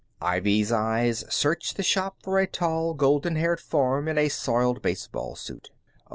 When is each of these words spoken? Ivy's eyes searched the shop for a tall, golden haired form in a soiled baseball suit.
Ivy's 0.19 0.71
eyes 0.71 1.23
searched 1.29 1.77
the 1.77 1.83
shop 1.83 2.23
for 2.23 2.39
a 2.39 2.47
tall, 2.47 2.95
golden 2.95 3.35
haired 3.35 3.59
form 3.59 4.07
in 4.07 4.17
a 4.17 4.29
soiled 4.29 4.81
baseball 4.81 5.35
suit. 5.35 5.69